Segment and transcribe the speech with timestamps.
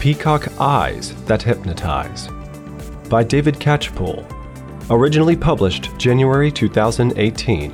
[0.00, 2.28] Peacock Eyes That Hypnotize
[3.10, 4.24] by David Catchpoole.
[4.88, 7.70] Originally published January 2018.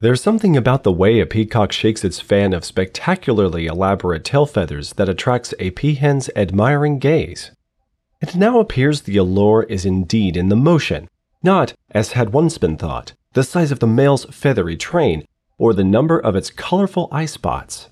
[0.00, 4.92] There's something about the way a peacock shakes its fan of spectacularly elaborate tail feathers
[4.98, 7.52] that attracts a peahen's admiring gaze.
[8.20, 11.08] It now appears the allure is indeed in the motion,
[11.42, 15.24] not, as had once been thought, the size of the male's feathery train
[15.58, 17.88] or the number of its colorful eye spots.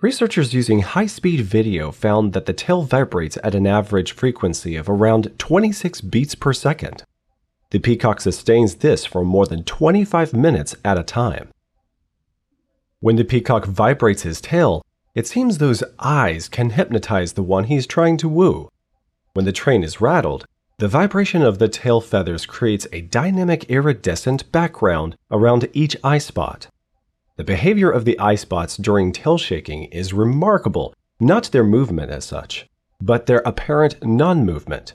[0.00, 4.88] Researchers using high speed video found that the tail vibrates at an average frequency of
[4.88, 7.02] around 26 beats per second.
[7.70, 11.50] The peacock sustains this for more than 25 minutes at a time.
[13.00, 14.84] When the peacock vibrates his tail,
[15.14, 18.68] it seems those eyes can hypnotize the one he's trying to woo.
[19.34, 20.46] When the train is rattled,
[20.78, 26.68] the vibration of the tail feathers creates a dynamic iridescent background around each eye spot.
[27.36, 32.24] The behavior of the eye spots during tail shaking is remarkable, not their movement as
[32.24, 32.68] such,
[33.00, 34.92] but their apparent non movement.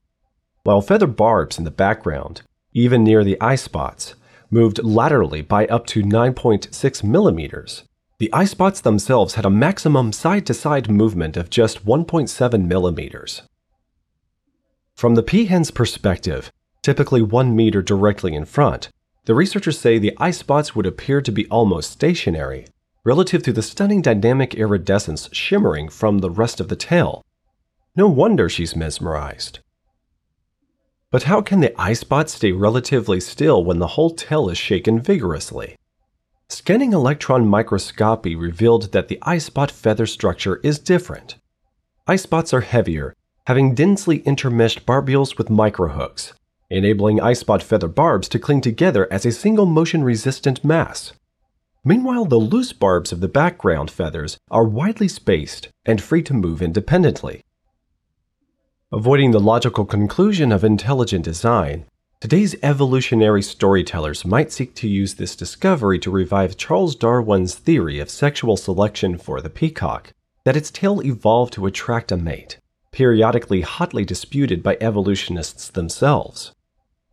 [0.64, 4.16] While feather barbs in the background, even near the eye spots,
[4.50, 7.84] moved laterally by up to 9.6 millimeters,
[8.20, 13.42] the eye spots themselves had a maximum side to side movement of just 1.7 millimeters.
[14.96, 18.90] From the peahen's perspective, typically one meter directly in front,
[19.26, 22.68] the researchers say the eye spots would appear to be almost stationary,
[23.04, 27.22] relative to the stunning dynamic iridescence shimmering from the rest of the tail.
[27.96, 29.60] No wonder she's mesmerized.
[31.10, 35.00] But how can the eye spots stay relatively still when the whole tail is shaken
[35.00, 35.76] vigorously?
[36.50, 41.36] Scanning electron microscopy revealed that the eye spot feather structure is different.
[42.08, 46.32] Eye spots are heavier having densely intermeshed barbules with microhooks,
[46.70, 51.12] enabling eye spot feather barbs to cling together as a single motion resistant mass.
[51.84, 56.62] Meanwhile, the loose barbs of the background feathers are widely spaced and free to move
[56.62, 57.42] independently.
[58.94, 61.86] Avoiding the logical conclusion of intelligent design,
[62.22, 68.10] today's evolutionary storytellers might seek to use this discovery to revive Charles Darwin's theory of
[68.10, 70.14] sexual selection for the peacock,
[70.46, 72.60] that its tail evolved to attract a mate
[72.94, 76.54] periodically hotly disputed by evolutionists themselves.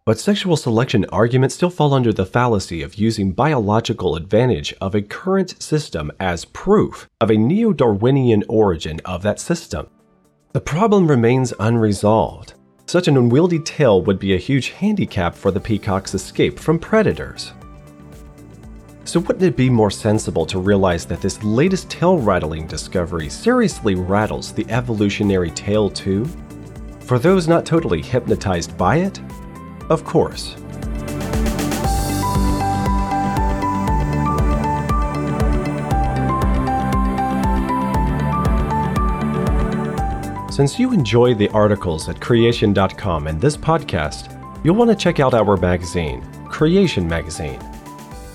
[0.06, 5.02] But sexual selection arguments still fall under the fallacy of using biological advantage of a
[5.02, 9.88] current system as proof of a neo Darwinian origin of that system.
[10.52, 12.54] The problem remains unresolved.
[12.86, 17.52] Such an unwieldy tail would be a huge handicap for the peacock's escape from predators.
[19.10, 23.96] So, wouldn't it be more sensible to realize that this latest tail rattling discovery seriously
[23.96, 26.26] rattles the evolutionary tail too?
[27.00, 29.20] For those not totally hypnotized by it?
[29.88, 30.54] Of course.
[40.54, 45.34] Since you enjoy the articles at creation.com and this podcast, you'll want to check out
[45.34, 47.69] our magazine, Creation Magazine.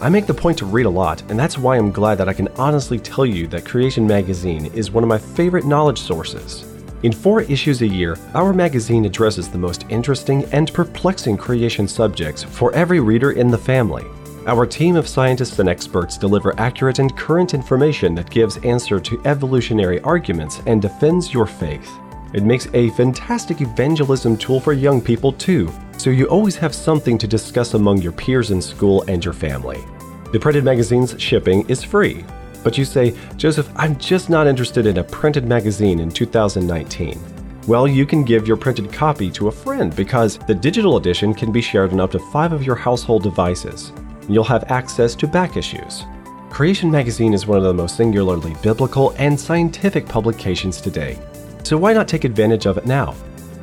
[0.02, 2.34] I make the point to read a lot, and that's why I'm glad that I
[2.34, 6.66] can honestly tell you that Creation Magazine is one of my favorite knowledge sources.
[7.04, 12.44] In four issues a year, our magazine addresses the most interesting and perplexing creation subjects
[12.44, 14.04] for every reader in the family.
[14.48, 19.22] Our team of scientists and experts deliver accurate and current information that gives answer to
[19.26, 21.90] evolutionary arguments and defends your faith.
[22.34, 27.18] It makes a fantastic evangelism tool for young people too, so you always have something
[27.18, 29.84] to discuss among your peers in school and your family.
[30.32, 32.26] The printed magazine's shipping is free,
[32.64, 37.20] but you say, Joseph, I'm just not interested in a printed magazine in 2019.
[37.68, 41.52] Well, you can give your printed copy to a friend because the digital edition can
[41.52, 43.92] be shared on up to five of your household devices.
[44.28, 46.04] You'll have access to back issues.
[46.50, 51.20] Creation Magazine is one of the most singularly biblical and scientific publications today.
[51.64, 53.16] So why not take advantage of it now?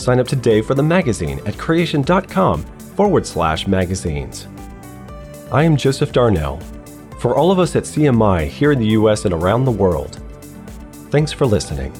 [0.02, 2.64] Sign up today for the magazine at creation.com
[2.96, 4.49] forward slash magazines.
[5.52, 6.58] I am Joseph Darnell.
[7.20, 10.20] For all of us at CMI here in the US and around the world,
[11.12, 11.93] thanks for listening.